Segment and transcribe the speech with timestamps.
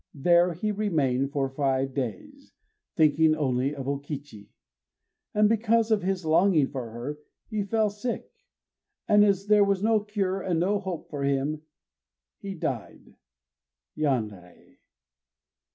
[0.15, 2.53] There he remained four or five days,
[2.95, 4.49] thinking only of O Kichi.
[5.35, 7.19] And because of his longing for her,
[7.51, 8.27] he fell sick;
[9.07, 11.61] and as there was no cure and no hope for him,
[12.39, 13.13] he died.
[13.95, 14.77] _Yanrei!